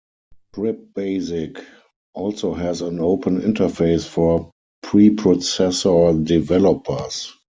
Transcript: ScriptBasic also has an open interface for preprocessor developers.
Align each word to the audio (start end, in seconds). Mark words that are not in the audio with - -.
ScriptBasic 0.55 1.63
also 2.15 2.55
has 2.55 2.81
an 2.81 2.99
open 3.01 3.39
interface 3.39 4.07
for 4.07 4.49
preprocessor 4.83 6.25
developers. 6.25 7.33